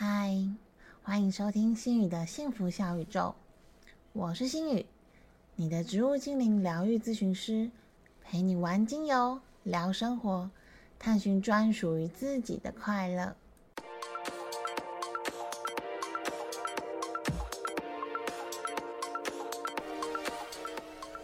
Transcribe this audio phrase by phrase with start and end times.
[0.00, 0.32] 嗨，
[1.02, 3.34] 欢迎收听心宇的幸福小宇宙，
[4.12, 4.86] 我是心宇，
[5.56, 7.68] 你的植物精灵疗愈咨询师，
[8.22, 10.48] 陪你玩精油，聊生活，
[11.00, 13.34] 探寻专属于自己的快乐。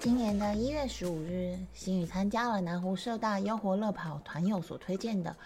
[0.01, 5.37] 今年的一月十五日，心宇参加了南湖社大优活乐跑团友所推荐的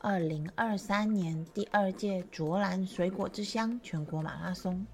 [0.00, 4.86] 二零二三年第二届卓兰水果之乡全国马拉松。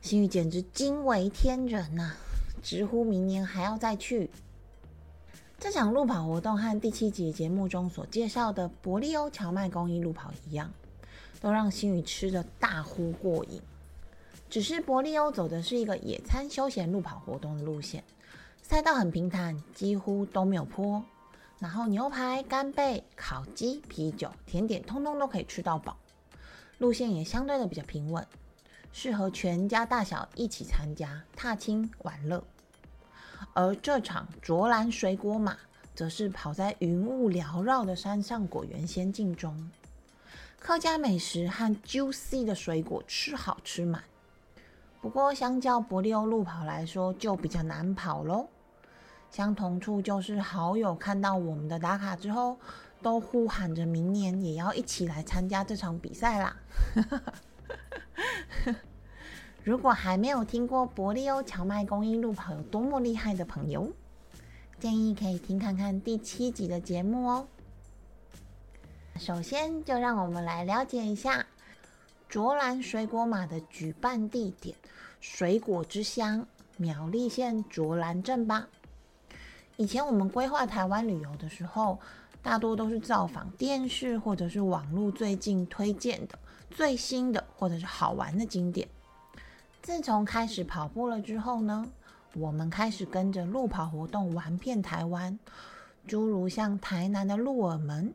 [0.00, 2.16] 心宇简直惊为天人呐，
[2.60, 4.28] 直呼明年还要再去。
[5.60, 10.72] 这场路跑活动和第七集节目中所介绍的伯利欧荞麦公益路跑一样，
[11.40, 13.62] 都让心宇吃的大呼过瘾。
[14.48, 18.02] 只是伯利欧走的是一个野餐休闲路跑活动的路线。
[18.60, 21.00] 赛道很平坦，几乎都没有坡。
[21.60, 25.96] 然后牛排、干贝、烤鸡、啤酒、甜点，通通都可以吃到饱。
[26.78, 28.26] 路线也相对的比较平稳，
[28.92, 32.42] 适合全家大小一起参加，踏青玩乐。
[33.52, 35.58] 而这场卓兰水果马，
[35.94, 39.70] 则是跑在云雾缭绕的山上果园仙境中，
[40.58, 44.02] 客家美食和 juicy 的水果吃好吃满。
[45.02, 48.48] 不过，相较伯利欧路跑来说，就比较难跑喽。
[49.30, 52.58] 相同处就是好友看到我们的打卡之后，
[53.00, 56.56] 都呼喊着明年也要一起来参加这场比赛啦。
[59.62, 63.92] 如果还没有听过伯利欧荞麦公益路跑有多么厉害的朋友，
[64.78, 67.46] 建议可以听看看第七集的节目哦。
[69.16, 71.46] 首先，就让我们来了解一下
[72.28, 74.74] 卓兰水果马的举办地点——
[75.20, 76.46] 水果之乡
[76.78, 78.68] 苗栗县卓兰镇吧。
[79.80, 81.98] 以前我们规划台湾旅游的时候，
[82.42, 86.38] 大多都是造访电视或者是网络最近推荐的
[86.70, 88.86] 最新的或者是好玩的景点。
[89.80, 91.90] 自从开始跑步了之后呢，
[92.34, 95.38] 我们开始跟着路跑活动玩遍台湾，
[96.06, 98.12] 诸如像台南的鹿耳门、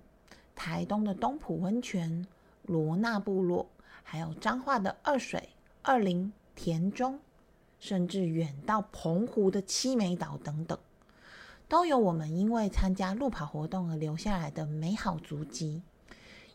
[0.55, 2.27] 台东的东浦温泉、
[2.61, 3.65] 罗纳部落，
[4.03, 5.49] 还有彰化的二水、
[5.81, 7.19] 二林、田中，
[7.79, 10.77] 甚至远到澎湖的七美岛等等。
[11.67, 15.81] 都有我们因为参加路跑活动而留下来的美好足迹，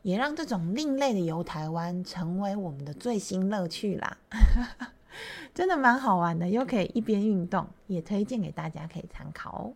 [0.03, 4.16] 也让这种另类的游台湾成为我们的最新乐趣啦！
[5.53, 9.75] 真的蛮好玩的，又可以一边运动，也推荐给大家可以参考哦。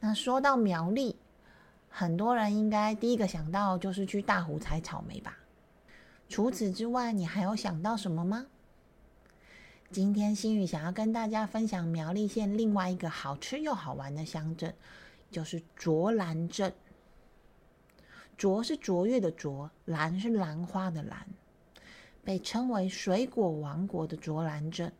[0.00, 1.16] 那说到苗栗，
[1.88, 5.36] 很多人应该第一个想到就是去大湖采草莓吧？
[6.28, 8.46] 除此之外，你还有想到什么吗？
[9.90, 14.74] 今天心宇想要跟大家分享苗栗县另外一个好吃又好玩的乡镇，
[15.30, 16.74] 就是卓兰镇。
[18.36, 21.26] 卓是卓越的卓，兰是兰花的兰，
[22.22, 24.92] 被称为水果王国的卓兰镇，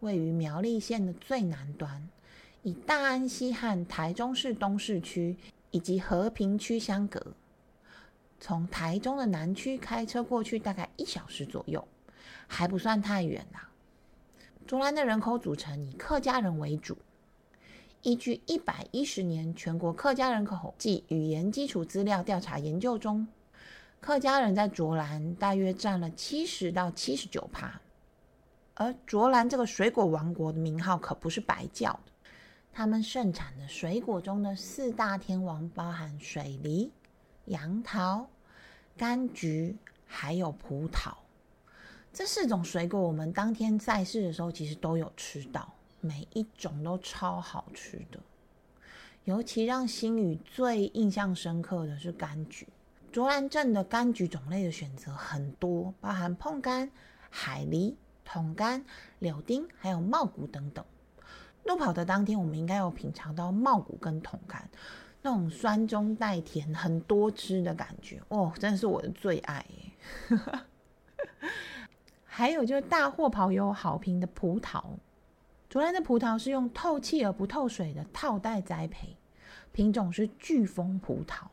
[0.00, 2.08] 位于苗栗县的最南端，
[2.64, 5.36] 以大安溪和台中市东市区
[5.70, 7.24] 以及和平区相隔。
[8.40, 11.86] 从台中的南区开车过去大概一小时左右，
[12.48, 13.68] 还不算太远啦。
[14.66, 16.96] 卓兰的人口组成以客家人为主。
[18.02, 23.28] 依据一百一十年全国客家人口暨语言基础资料调查研究中，
[24.00, 27.80] 客家人在卓兰大约占了七十到七十九趴。
[28.74, 32.12] 而卓兰这个水果王国的名号可不是白叫的，
[32.72, 36.90] 他们盛产的水果中的四大天王包含水梨、
[37.44, 38.26] 杨桃、
[38.98, 41.12] 柑橘，还有葡萄。
[42.12, 48.20] 这四种水果，我们当天在世的时候其实都有吃到，每一种都超好吃的。
[49.24, 52.68] 尤其让心宇最印象深刻的是柑橘。
[53.10, 56.90] 卓兰镇的柑橘种类的选择很多，包含碰柑、
[57.30, 58.82] 海梨、桶柑、
[59.20, 60.84] 柳丁，还有茂谷等等。
[61.64, 64.58] 路跑的当天，我们应该有品尝到茂谷跟桶柑
[65.22, 70.38] 那种酸中带甜、很多汁的感觉，哦，真的是我的最爱耶！
[72.34, 74.82] 还有就是大货跑有好评的葡萄，
[75.68, 79.18] 昨天的葡萄是用透气而不透水的套袋栽培，
[79.70, 81.48] 品种是巨峰葡萄，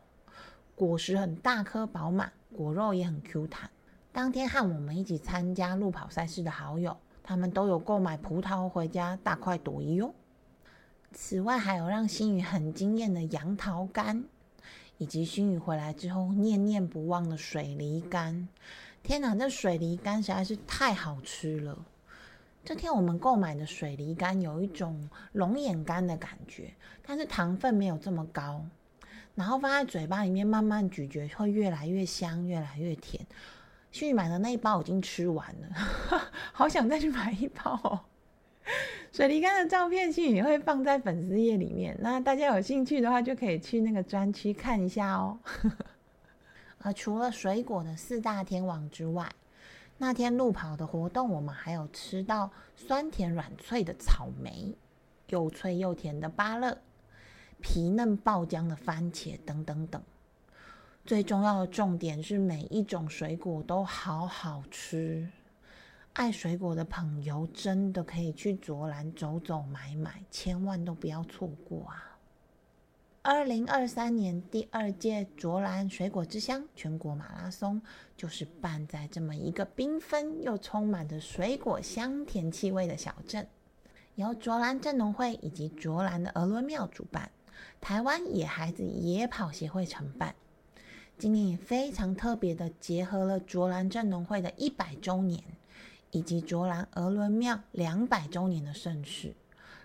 [0.76, 3.70] 果实很大颗饱满，果肉也很 Q 弹。
[4.14, 10.16] 当天和我们一起参加路跑赛事的好友，他们都有购买葡萄回家大快朵颐哟。
[11.12, 14.24] 此外，还有让心宇很惊艳的杨桃干，
[14.98, 18.48] 以及心宇回来之后念念不忘的水梨干。
[19.02, 21.78] 天哪，这水梨干实在是太好吃了！
[22.64, 26.74] 这天我们购买的水梨干有一种龙眼干的感觉，
[27.06, 28.64] 但是糖分没有这么高，
[29.34, 33.26] 然后放在嘴巴里面慢慢咀嚼，会越来越香，越来越甜。
[33.92, 35.70] 新宇买的那一包已经吃完了，
[36.54, 38.02] 好想再去买一包哦。
[39.12, 45.40] 水梨干的照片，新宇会放在粉丝页里面，那大家有兴趣的话，就可以去那个专区看一下哦。
[46.80, 49.30] 啊，除了水果的四大天王之外，
[49.98, 54.78] 那天路跑的活动，我们还有吃到酸甜软脆的草莓，
[55.28, 56.78] 又脆又甜的芭乐，
[57.60, 60.02] 皮嫩爆浆的番茄，等等等。
[61.06, 65.30] 最重要的重点是，每一种水果都好好吃。
[66.14, 72.09] 爱水果的朋友真的可以去卓兰走走买买，千万都不要错过啊！
[73.22, 77.82] 二零二三年第二届卓兰水果之乡全国马拉松，
[78.16, 83.46] 就是办在这么一个缤纷又充满着水果香甜气味的小镇，
[84.16, 87.30] 由卓兰镇农会以及卓兰的鹅伦庙主办，
[87.82, 90.34] 台湾野孩子野跑协会承办。
[91.18, 95.44] 今年也非常特别的，结合了卓兰镇农会的一百周年，
[96.12, 99.36] 以及卓兰鹅伦庙两百周年的盛事，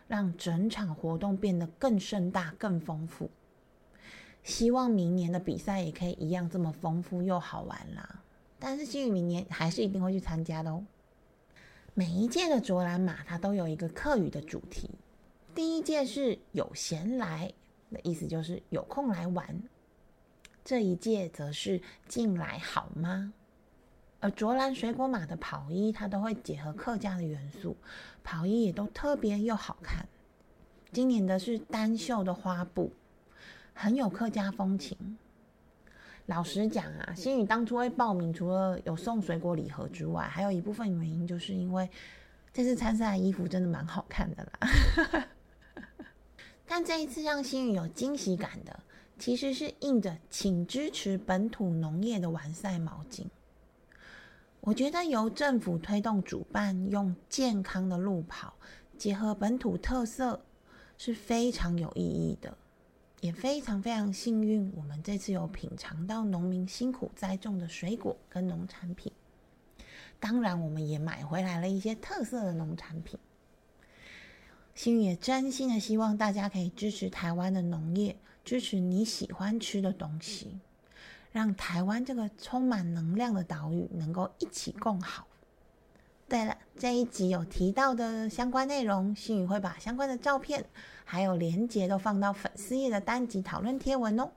[0.06, 3.30] 让整场活动变得更盛大、更丰富。
[4.42, 8.22] 希望明年的比赛也可以一样这么丰富又好玩啦！
[8.58, 10.84] 但是新宇明年还是一定会去参加的哦。
[11.94, 14.90] 每一届的卓兰马，它都有一个课语的主题。
[15.54, 17.52] 第一届是有闲来
[17.90, 19.62] 的意思，就是有空来玩。
[20.64, 23.32] 这一届则是进来好吗？
[24.24, 27.76] 而卓兰水果马的跑衣，它都会结合客家的元素，
[28.22, 30.08] 跑衣也都特别又好看。
[30.90, 32.90] 今年的是单绣的花布，
[33.74, 34.96] 很有客家风情。
[36.24, 41.86] 老实讲啊，心宇当初会报名，除了有送水果礼盒之外，还有一部分原因就是因为
[42.50, 45.28] 这次参赛的衣服真的蛮好看的啦。
[46.64, 48.80] 但这一次让心宇有惊喜感的。
[49.18, 53.26] 其实是印着“请支持本土农业”的完赛毛巾。
[54.66, 58.54] 我觉得由政府推动主办，用健康的路跑
[58.96, 60.42] 结合本土特色，
[60.96, 62.56] 是非常有意义的，
[63.20, 64.72] 也非常非常幸运。
[64.74, 69.12] 我们这次有品尝到农民辛苦栽种的水果跟农产品，
[70.18, 73.18] 当然我们也买回来了一些特色的农产品。
[74.74, 78.16] 心也真心的希望大家可以支持台湾的农业。
[78.42, 80.58] 支持你喜欢吃的东西，
[81.34, 85.26] 让台湾这个充满能量的岛屿能够一起共好。
[86.28, 90.64] 对了，这一集有提到的相关内容，心宇会把相关的照片
[91.04, 94.30] 还有连结都放到粉丝页的单集讨论贴文哦。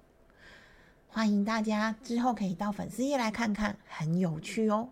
[1.07, 4.89] 欢迎大家之后可以到粉丝页来看看，很有趣哦。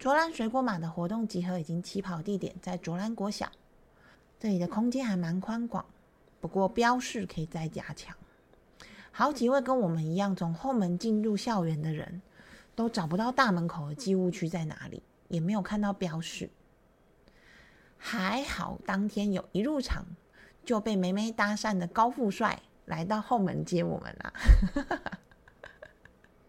[0.00, 3.48] 卓兰水果马的活动集合已经起跑地点在卓兰国小，
[4.40, 5.86] 这里的空间还蛮宽广。
[6.40, 8.16] 不过标示可以再加强。
[9.14, 12.22] 好几位跟我们一样从后门进入校园的人，
[12.74, 16.48] 都找不到大门口的寄物区在哪里，也没有看到标示。
[17.98, 20.06] 还好当天有一入场
[20.64, 24.32] 就被梅梅搭讪的高富帅来到后门接我们啦。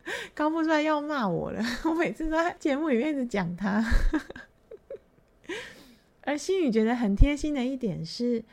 [0.33, 3.83] 高富帅要骂我了， 我每次都在节目里面一直讲他。
[6.23, 8.45] 而心宇觉得很贴心的一点是。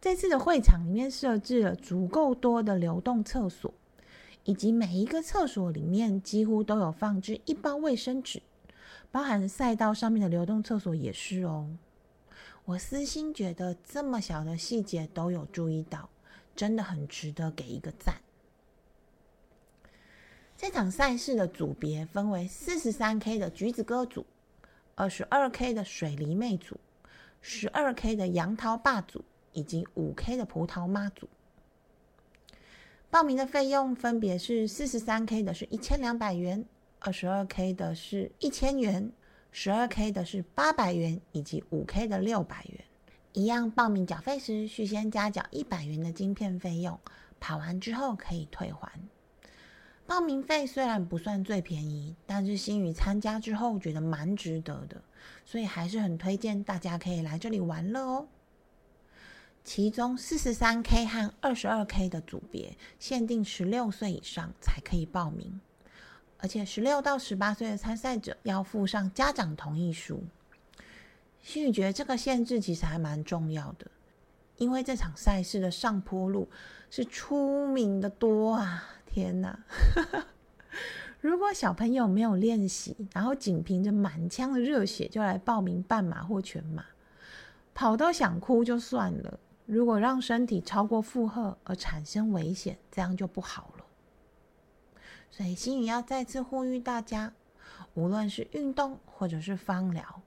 [0.00, 3.74] 这次的会场里面设置了足够多的流动厕所，
[4.44, 8.40] 以及每一个厕所里面几乎都有放置一包卫生纸，
[9.10, 11.76] 包含赛道上面的流动厕所也是哦。
[12.64, 16.08] 我私心觉得这么小的细节都有注意到，
[16.56, 18.22] 真的很值得给一个赞。
[20.56, 24.24] 这场赛事的组别分为四十三 K 的橘子哥组、
[24.94, 26.80] 二十二 K 的水梨妹组、
[27.42, 29.22] 十二 K 的杨桃霸组。
[29.52, 31.28] 以及五 K 的葡萄妈祖，
[33.10, 36.64] 报名的费用分别是四十三 K 的是一千两百元，
[36.98, 39.12] 二十二 K 的是一千元，
[39.50, 42.84] 十二 K 的是八百元，以及五 K 的六百元。
[43.32, 46.98] 一样报名缴费时需先加缴一百元的晶片费用，
[47.38, 48.90] 跑完之后可以退还。
[50.06, 55.00] 报名费虽然不算最便宜，但是新宇参加之后觉得蛮值得的，
[55.44, 58.28] 所以还是很推荐大家可以来这里玩乐哦。
[59.62, 65.60] 其中四十三 K 和二十二 K 的组别限定十六岁以上才可以报名，
[66.38, 70.24] 而且十六到十八岁的参赛者要附上家长同意书。
[71.42, 73.86] 心宇觉得这个限制其实还蛮重要的，
[74.56, 76.48] 因为这场赛事的上坡路
[76.90, 78.84] 是出名的多啊！
[79.06, 79.58] 天哪，
[81.20, 86.84] 如果小朋友没有练习，然后仅凭着满腔的热血就来报名半马或全马，
[87.72, 89.38] 跑到想哭就算了。
[89.72, 93.84] 如果让身体超过负荷而产生危险，这样就不好了。
[95.30, 97.32] 所以心宇要再次呼吁大家，
[97.94, 100.22] 无论是运动或者是芳疗，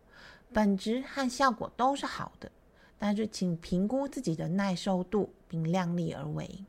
[0.53, 2.49] 本质和效果都是好的，
[2.97, 6.63] 但是请评估自己的耐受度，并量力而为，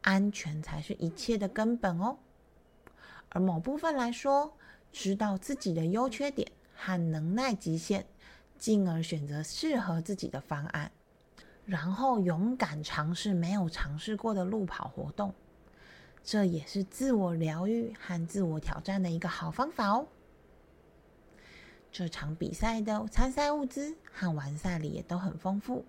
[0.00, 2.18] 安全才是一切的根本哦。
[3.28, 4.52] 而某部分来说，
[4.90, 8.04] 知道自己的优缺点和能耐极限，
[8.58, 10.90] 进而选择适合自己的方案，
[11.72, 15.32] 然后勇敢尝试没有尝试过的路跑活动，
[16.22, 20.06] 这也是自我疗愈和自我挑战的一个好方法哦。
[21.90, 25.82] 这场比赛的参赛物资和完赛礼也都很丰富，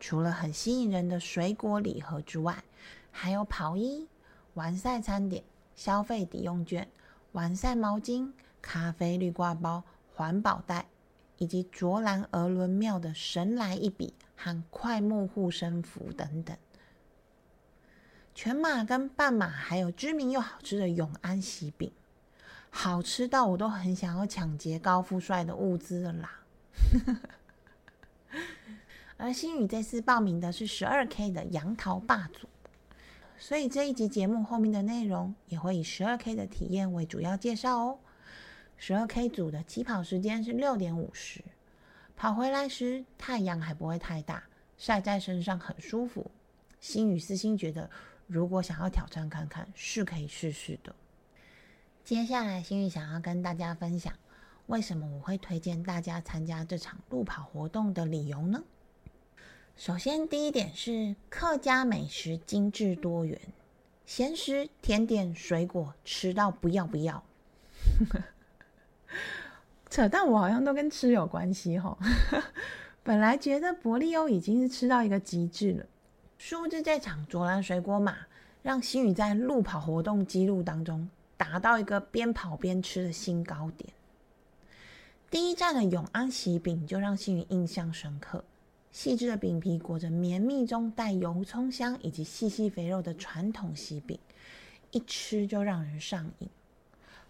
[0.00, 2.64] 除了很吸引人的水果礼盒之外，
[3.10, 4.08] 还有跑衣、
[4.54, 5.44] 完赛餐点、
[5.76, 6.88] 消费抵用券、
[7.32, 8.32] 完赛毛巾、
[8.62, 9.84] 咖啡滤挂包、
[10.14, 10.86] 环保袋，
[11.38, 16.56] 以及卓兰鹅伦庙的神来一笔和快木护身符等等。
[18.34, 21.90] 全马跟半马还有知名又好吃的永安喜饼。
[22.76, 26.40] 好吃到我都很想要抢劫高富帅的物资了啦！
[29.16, 32.48] 而新宇这次报名的是十二 K 的杨桃霸主，
[33.38, 37.98] 所以这一集节目后面的内容也会以十二 K 的体验为主要介绍哦。
[38.76, 41.40] 十二 K 组的起跑时间是六点五十，
[42.16, 44.44] 跑回来时太阳还不会太大，
[44.76, 46.30] 晒在身上很舒服。
[46.80, 47.88] 新宇私心觉得，
[48.26, 50.94] 如果想要挑战看看，是可以试试的。
[52.04, 54.12] 接下来，心宇想要跟大家分享，
[54.66, 58.62] 为什么我会推荐大家参加这场路跑活动的理由呢？
[59.76, 63.40] 首先，第一点是客家美食精致多元，
[64.04, 67.24] 咸食、甜点、水果吃到不要不要。
[69.90, 71.96] 扯淡，我好像都跟吃有关系哈。
[73.02, 75.86] 本来觉得伯利欧已经是吃到一个极致了，
[76.38, 78.16] 殊不知这场卓兰水果马
[78.62, 81.08] 让新宇在路跑活动记录当中。
[81.36, 83.92] 达到一个边跑边吃的新高点。
[85.28, 88.42] 第一站的永安喜饼就让新宇印象深刻，
[88.92, 94.16] 细致的饼皮裹着绵密中带油葱香以及细细肥肉的传统喜饼，
[94.92, 96.48] 一吃就让人上瘾。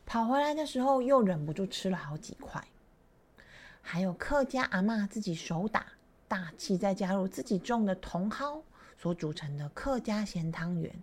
[0.07, 2.63] 跑回来的时候又忍不住吃了好几块。
[3.81, 5.87] 还有客家阿妈自己手打
[6.27, 8.63] 大气，再加入自己种的茼蒿
[8.97, 10.95] 所组成的客家咸汤圆。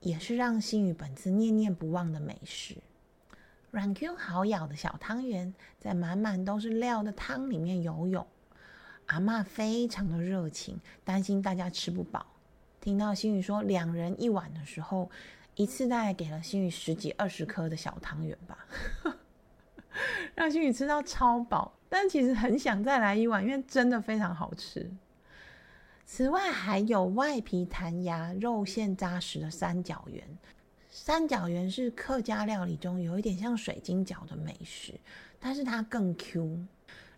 [0.00, 2.76] 也是让心宇本次念念不忘的美食，
[3.72, 8.24] 软 Q 好咬的小汤圆，在满满都是料的汤里面游泳。
[9.06, 12.24] 阿妈非常的热情，担心大家吃不饱。
[12.80, 15.10] 听到心宇说两人一碗的时候，
[15.58, 18.64] 一次大概给了心宇十几二十颗的小汤圆吧，
[20.36, 21.76] 让心宇吃到超饱。
[21.88, 24.88] 但其实很想再来一碗，因为真的非常好吃。
[26.04, 30.24] 此外，还有外皮弹牙、肉馅扎实的三角圆。
[30.90, 34.94] 三角圆是客家料理中有一点像水晶饺的美食，
[35.40, 36.66] 但是它更 Q，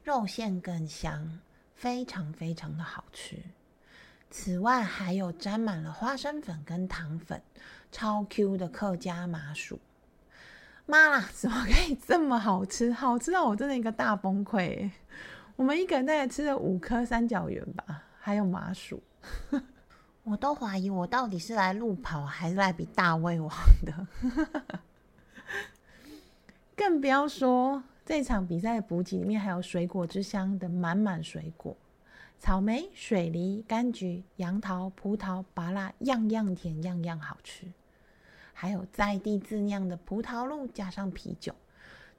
[0.02, 1.40] 肉馅更香，
[1.74, 3.36] 非常非常的好吃。
[4.30, 7.42] 此外，还有沾满了花生粉跟糖粉，
[7.92, 9.78] 超 Q 的客家麻薯。
[10.86, 12.92] 妈啦，怎么可以这么好吃？
[12.92, 14.90] 好吃到我真的一个大崩溃！
[15.56, 18.04] 我们一个人大概吃了五颗三角圆吧。
[18.18, 19.02] 还有麻薯，
[20.24, 23.50] 我都怀疑我到底是来路跑还是来比大胃王
[23.84, 24.06] 的。
[26.76, 31.76] 更不要说这场比赛的补给里面还有水果之乡的满满水果，
[32.38, 37.66] 草莓、水梨、柑橘、杨桃、葡萄、芭乐，样样甜，样样好吃。
[38.60, 41.54] 还有在地自酿的葡萄露加上啤酒，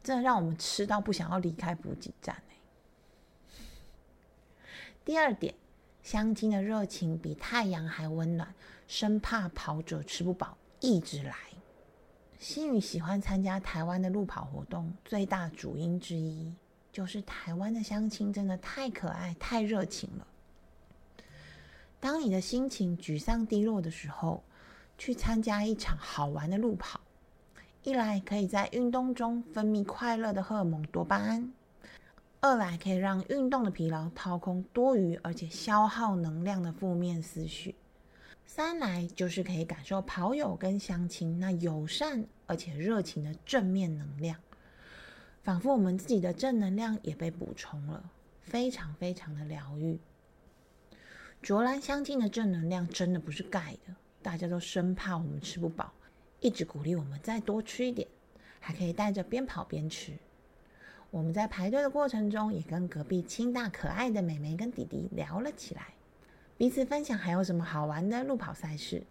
[0.02, 2.42] 真的让我们吃到不想要离开补给站
[5.06, 5.54] 第二点。
[6.02, 8.56] 相亲的热情比太阳还温暖，
[8.88, 11.36] 生怕跑者吃不饱，一直来。
[12.40, 16.52] 新宇喜欢参加台湾的路跑活动，最大主因之一
[16.92, 20.26] 就是台湾的相亲真的太可爱、太热情了。
[22.00, 24.44] 当你的心情沮丧低落的时候，
[25.04, 27.02] 去参加一场好玩的路跑，
[27.82, 31.52] 一来可以在运动中分泌快乐的荷尔蒙多巴胺。
[32.40, 37.74] 二来可以让运动的疲劳掏空多余而且消耗能量的负面思绪，
[38.46, 44.38] 三来就是可以感受跑友跟相亲那友善而且热情的正面能量，
[45.42, 48.12] 仿佛我们自己的正能量也被补充了，
[48.44, 50.00] 非常非常的疗愈。
[51.42, 55.92] 卓兰相亲的正能量真的不是盖的，大家都生怕我们吃不饱，
[56.40, 58.08] 一直鼓励我们再多吃一点，
[58.60, 60.14] 还可以带着边跑边吃。
[61.10, 65.88] 我们在排队的过程中，也跟隔壁清大可爱的妹妹跟弟弟聊了起来，
[66.58, 69.04] 彼此分享还有什么好玩的路跑赛事。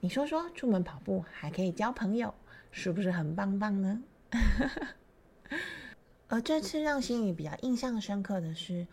[0.00, 2.32] 你说说，出门跑步还可以交朋友，
[2.70, 4.02] 是不是很棒棒呢？
[6.28, 8.86] 而这次让心宇比较印象深刻的是，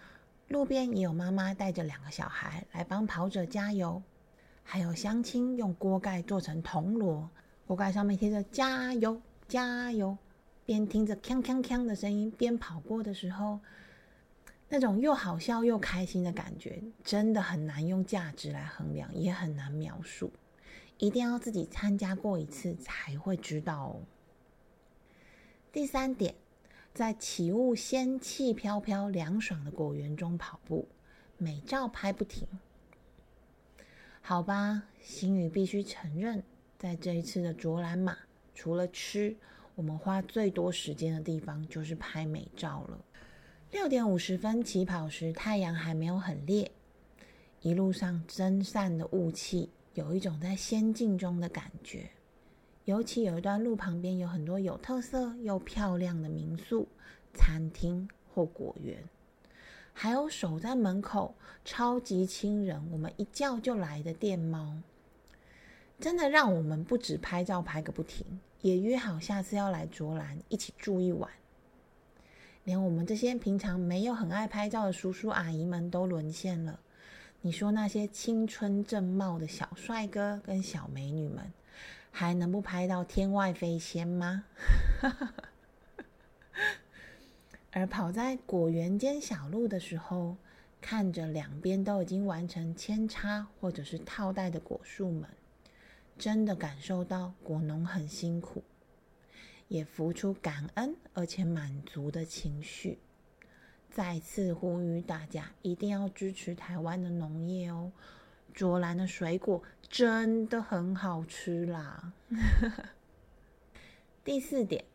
[0.50, 4.02] 路边也有妈妈带着两个小孩来帮跑者加油，
[4.64, 7.30] 还有乡亲用锅盖做成铜锣，
[7.68, 10.18] 锅盖上面贴着“加油，加油”，
[10.66, 13.60] 边听着“锵锵锵”的声音边跑过的时候。
[14.70, 20.32] 那种又好笑又开心的感觉，真的很难用价值来衡量，也很难描述。
[20.98, 24.02] 一定要自己参加过一次才会知道哦。
[25.72, 26.34] 第三点，
[26.92, 30.88] 在起雾、仙气飘飘、凉爽的果园中跑步，
[31.38, 32.48] 美照拍不停。
[34.26, 36.42] 好吧，星宇必须承认，
[36.80, 38.18] 在这一次的卓兰马，
[38.56, 39.36] 除了吃，
[39.76, 43.04] 我们花最多时间的地方就是拍美照了。
[43.72, 46.72] 六点五十分起跑时，太阳还没有很烈，
[47.60, 52.10] 一路上蒸散的雾气，有一种在仙境中的感觉。
[52.86, 56.88] 尤其有一段路旁边有很多有特色又漂亮的民宿、
[57.34, 59.04] 餐厅或果园，
[59.94, 64.78] 还有守在门口超级亲人，我们一叫就来的电猫，
[66.00, 68.26] 真的让我们不止拍照拍个不停，
[68.62, 71.30] 也约好下次要来卓兰一起住一晚。
[72.64, 76.80] 连我们这些平常没有很爱拍照的叔叔阿姨们都沦陷了。
[77.42, 81.52] 你说那些青春正茂的小帅哥跟小美女们，
[82.10, 84.46] 还能不拍到天外飞仙吗？
[87.74, 90.38] 而跑在果园间小路的时候，
[90.80, 95.28] 看着两边都已经完成扦插或者是套袋的果树们，
[96.18, 98.64] 真的感受到果农很辛苦。
[99.70, 103.00] 也浮出感恩而且满足的情绪，
[103.90, 107.92] 再次呼吁大家一定要支持台湾的农业哦！
[108.54, 112.14] 卓兰的水果真的很好吃啦！
[114.24, 114.86] 第四点，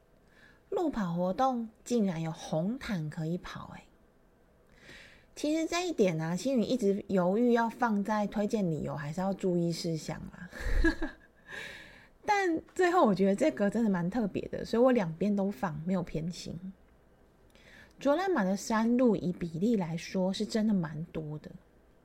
[0.70, 3.84] 路跑活动竟然有红毯可以跑哎！
[5.34, 10.50] 其实这一点呢，心宇一直犹豫要放在推荐理由，还是要注意事项啊？
[12.26, 16.54] 但最后我觉得这个真的蛮特别的，所以我两边都放，没有偏心。
[17.98, 21.50] 卓兰马的山路以比例来说是真的蛮多的，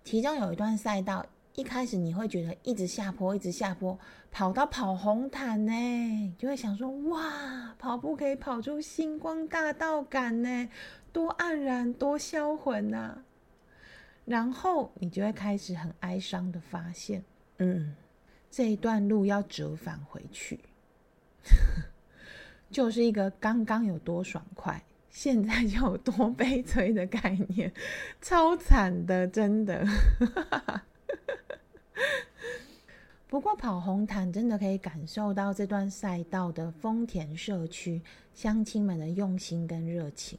[0.04, 3.98] 其中有一段赛道，一开始你会觉得一直下坡，一直下坡，
[4.32, 10.70] 跑到跑红毯呢，就会想说哇，跑步可以跑出星光大道感呢，
[11.12, 13.20] 多黯然，多销魂呐！
[14.26, 17.24] 然后你就会开始很哀伤的发现，
[17.58, 17.96] 嗯。
[18.56, 20.60] 这一段路要折返回去，
[22.70, 27.74] 就是一个刚刚有多爽快，现在就有多悲催的概念，
[28.22, 29.84] 超惨的，真的。
[33.28, 38.02] 不过跑红毯真的可以感受到这段赛道的丰田社区
[38.34, 40.38] 乡亲们的用心跟热情，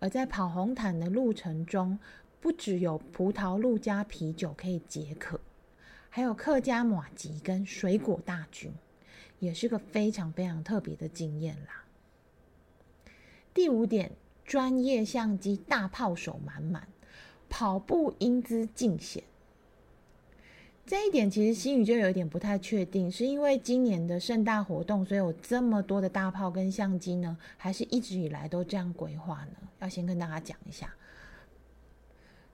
[0.00, 1.98] 而在跑红毯的路程中，
[2.40, 5.40] 不只有葡萄露加啤酒可以解渴。
[6.10, 8.72] 还有客家马吉跟水果大军，
[9.38, 11.84] 也是个非常非常特别的经验啦。
[13.54, 14.10] 第五点，
[14.44, 16.88] 专业相机大炮手满满，
[17.48, 19.22] 跑步英姿尽显。
[20.88, 29.68] 这一点其实心宇就有点不太确定，是因为今年的盛大活动，所以有这么多的大炮跟相机呢，还是一直以来都这样规划呢？
[29.80, 30.94] 要先跟大家讲一下。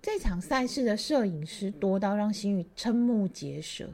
[0.03, 3.88] 这场赛事的摄影师多到让心宇瞠目结舌。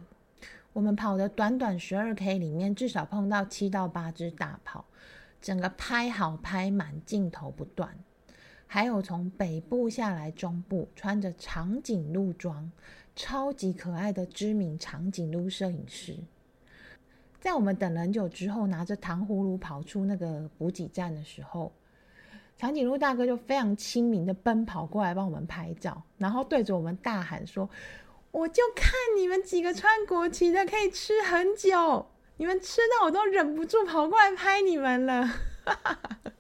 [0.73, 4.87] 我们跑的短短十二 K 里面，至少碰到七到八只大炮，
[5.43, 7.95] 整个拍好拍满，镜头不断。
[8.67, 12.71] 还有从北部下来中部，穿着长颈鹿装，
[13.15, 16.17] 超级可爱的知名长颈鹿摄影师，
[17.41, 21.73] 在我们等了很久之后，拿着糖葫芦跑出那个补给站的时候。
[22.57, 27.69] 长颈鹿大哥就非常亲民的奔跑过来帮我们拍照，然后对着我们大喊说
[28.31, 35.27] ：“我就看你们几个穿国旗的可以吃很久，你们吃到我都忍不住跑过来拍你们了。”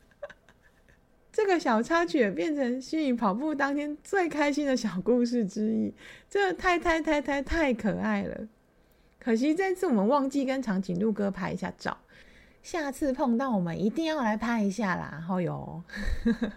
[1.40, 5.90] 这个小插曲也变成心宇跑步当天最开心的小故事之一，
[6.28, 8.46] 这太太太太太可爱了。
[9.18, 11.96] 可惜这次我们忘记跟长颈鹿哥拍一下照。
[12.62, 15.24] 下次碰到我们一定要来拍一下啦！
[15.26, 15.82] 好哟。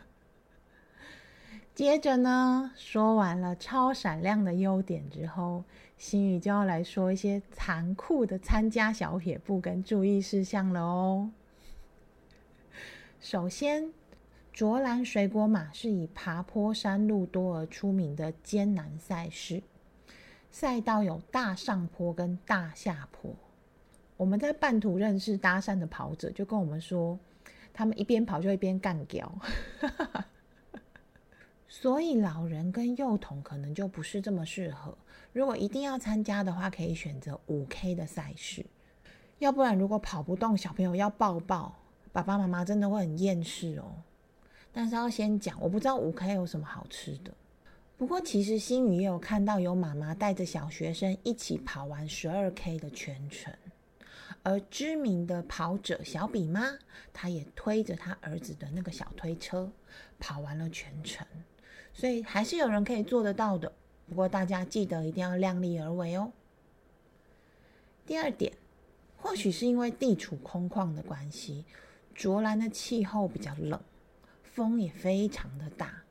[1.74, 5.64] 接着呢，说完了超闪亮的优点之后，
[5.98, 11.32] 心宇就要来说一些残酷的参加小撇步跟注意事项了哦。
[13.22, 13.94] 首先，
[14.54, 19.64] 卓兰水果马是以爬坡山路多而出名的艰难赛事，
[20.52, 23.36] 赛道有大上坡跟大下坡。
[24.16, 27.18] 我们在半途认识搭讪的跑者，就跟我们说，
[27.74, 29.40] 他们一边跑就一边干掉。
[31.68, 34.96] 所以老人跟幼童可能就不是这么适合。
[35.32, 38.64] 如果一定要参加的话，可以选择五 K 的赛事。
[39.40, 41.76] 要不然，如果跑不动，小朋友要抱抱，
[42.12, 43.96] 爸爸妈妈真的会很厌世哦。
[44.74, 47.32] 但是要先讲，我不知道五 K 有什么好吃的。
[47.96, 53.54] 不过其实心宇也有看到有妈妈带着小学生一起跑完十二 K 的全程，
[54.42, 56.78] 而知名的跑者小比妈，
[57.14, 59.72] 她也推着她儿子的那个小推车
[60.20, 61.26] 跑完了全程。
[61.94, 63.72] 所以还是有人可以做得到的，
[64.10, 66.32] 不过大家记得一定要量力而为哦。
[68.08, 68.52] 第二点，
[69.16, 71.64] 或许是因为地处空旷的关系，
[72.16, 73.80] 卓兰的气候比较冷，
[74.54, 76.04] 风也非常的大。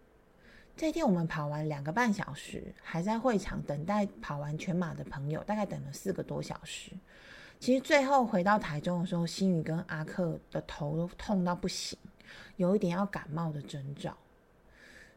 [0.77, 6.91] 这天我们跑完两个半小时，还在会场等待跑完全马的朋友，大概等了四个多小时。
[7.61, 11.97] 其实最后回到台中的时候，新宇跟阿克的头都痛到不行，
[12.57, 14.17] 有一点要感冒的征兆。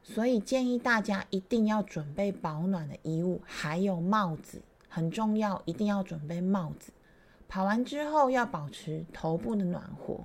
[0.04, 6.92] 所以建议大家一定要准备保暖的衣物，还有帽子很重要，一定要准备帽子。
[7.48, 10.20] 跑完之后要保持头部的暖和。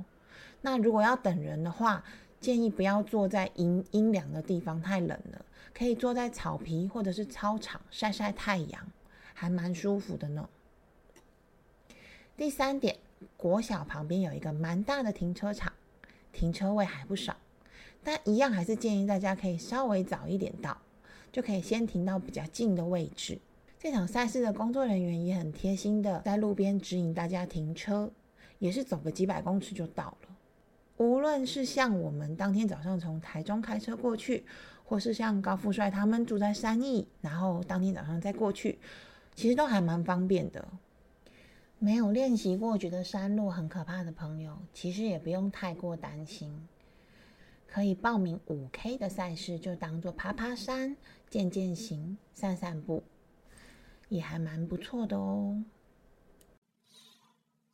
[0.61, 2.05] 那如果要等人的话，
[2.40, 8.92] 建议不要坐在阴阴凉的地方，太冷了，可以坐在草皮或者是操场晒晒太阳，
[9.35, 10.48] 还蛮舒服的呢。
[12.37, 12.96] 第三点，
[13.37, 15.72] 国小旁边有一个蛮大的停车场，
[16.33, 17.37] 停车位还不少。
[18.03, 20.81] 但一样还是建议大家可以稍微早一点到，
[21.31, 23.38] 就可以先停到比较近的位置。
[23.79, 28.11] 这场赛事的工作人员也很贴心的在路边指引大家停车，
[28.59, 30.30] 也是走个几百公尺就到了。
[31.01, 34.45] 无论是像我们当天早上从台中开车过去，
[34.85, 38.79] 或是像高富帅他们住在三义，然后当天早上再过去，
[39.35, 40.63] 其实都还蛮方便的。
[41.79, 46.69] 没有练习过觉得山路很可怕的朋友，其实也不用太过担心。
[47.67, 50.95] 可以报名五 K 的赛事，就当做爬爬山、
[51.31, 53.03] 健健行、散散步，
[54.11, 55.65] 也还蛮不错的哦。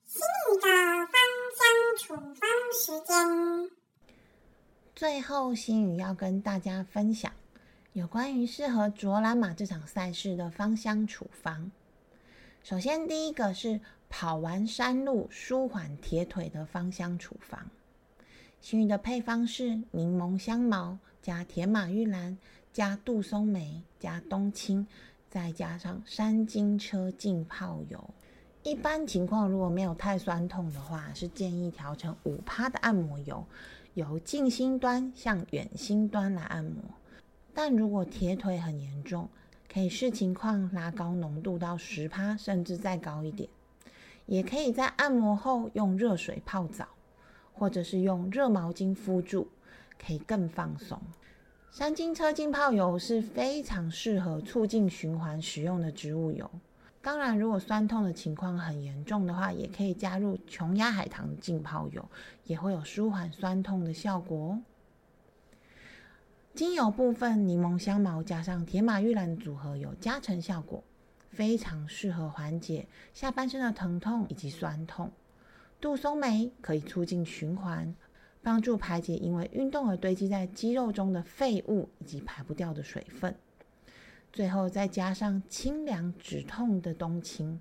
[0.05, 0.69] 心宇的
[1.57, 1.65] 香
[1.97, 3.71] 处方时间，
[4.95, 7.33] 最后心宇要跟大家分享
[7.95, 11.71] 有关于适合卓兰马这场赛事的芳香处方。
[12.63, 17.71] 首先，第一个是跑完山路舒缓铁腿的芳香处方。
[18.61, 22.37] 幸运的配方是柠檬香茅加铁马玉兰
[22.71, 24.87] 加杜松梅加冬青，
[25.31, 28.11] 再加上山金车浸泡油。
[28.67, 33.47] 一般情况如果没有太酸痛的话，是建议调成五趴的按摩油，
[33.95, 36.83] 由近心端向远心端来按摩。
[37.55, 39.29] 但如果铁腿很严重，
[39.73, 43.49] 可以视情况拉高浓度到十趴，甚至再高一点。
[44.27, 46.89] 也可以在按摩后用热水泡澡。
[47.53, 49.47] 或者是用热毛巾敷住，
[49.97, 51.01] 可以更放松。
[51.71, 56.51] 山金车浸泡油是非常适合促进循环使用的植物油。
[57.07, 62.05] 当然，如果酸痛的情况很严重的话，也可以加入琼崖海棠浸泡油，
[62.43, 64.63] 也会有舒缓酸痛的效果哦。
[66.53, 70.83] 精油部分，柠檬香茅加上铁马玉兰组合有加成效果，
[71.31, 75.13] 非常适合缓解下半身的疼痛以及酸痛。
[75.81, 77.95] 杜松梅可以促进循环，
[78.43, 83.33] 帮助排解因为运动而堆积在肌肉中的废物以及排不掉的水分。
[84.37, 87.59] 最后再加上清凉止痛的冬青，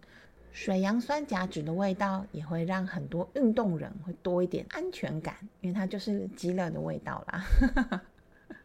[0.51, 8.01] 水杨酸甲酯的味道也会让很多运动人会多一点安全感，因为它就是极乐的味道啦。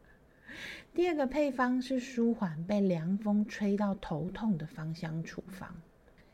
[0.93, 5.69] 第二个配方是舒缓被凉风吹到头痛的芳香处方，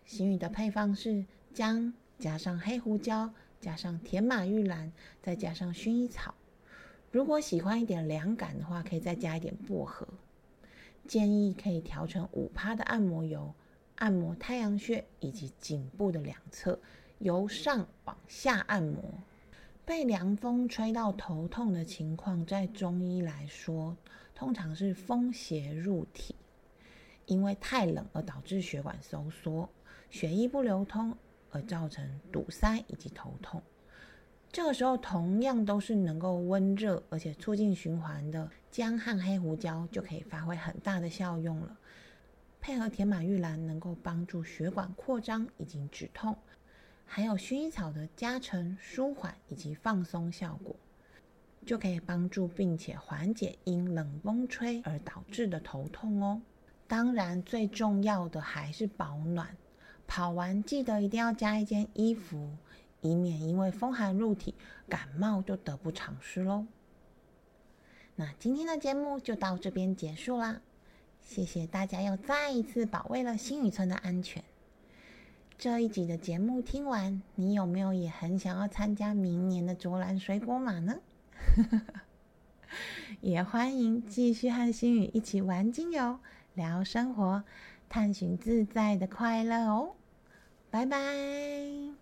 [0.07, 1.93] 行雨的配方是姜。
[2.19, 6.35] 加上黑胡椒，加上甜马玉兰，再加上薰衣草。
[7.11, 10.09] 如果喜欢一点凉感的话，可以再加一点薄荷。
[11.07, 13.55] 建议可以调成五趴的按摩油，
[13.95, 16.79] 按摩太阳穴以及颈部的两侧，
[17.19, 19.03] 由上往下按摩。
[19.85, 23.97] 被凉风吹到头痛的情况，在中医来说，
[24.35, 26.35] 通常是风邪入体，
[27.27, 29.69] 因为太冷而导致血管收缩，
[30.11, 31.17] 血液不流通。
[31.51, 33.63] 而造成堵塞以及头痛，
[34.53, 41.79] 这个时候同样都是能够温热而且促进循环的姜和黑胡椒就可以发挥很大的效用了。
[42.61, 46.37] 配合甜马玉兰，能够帮助血管扩张以及止痛，
[47.07, 50.77] 还有薰衣草的加成舒缓以及放松效果，
[51.65, 56.43] 就可以帮助并且缓解因冷风吹而导致的头痛哦。
[56.87, 59.57] 当然，最重要的还是保暖。
[60.07, 62.55] 跑完记得一定要加一件衣服，
[63.01, 64.55] 以免因为风寒入体
[64.87, 66.67] 感冒就得不偿失喽。
[68.19, 70.61] 那今天的节目就到这边结束啦，
[71.21, 74.43] 谢谢大家又再一次保卫了新宇村的安全。
[75.59, 80.97] 这一集的节目听完，你有没有也很想要参加明年的卓兰水果马呢？
[83.21, 86.19] 也欢迎继续和新宇一起玩精油、
[86.55, 87.45] 聊生活、
[87.89, 89.93] 探寻自在的快乐哦！
[90.71, 91.96] 拜拜。